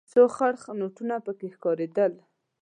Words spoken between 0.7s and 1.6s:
نوټونه پکې